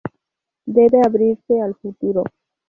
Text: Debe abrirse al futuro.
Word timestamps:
Debe 0.65 0.99
abrirse 1.05 1.61
al 1.61 1.75
futuro. 1.75 2.23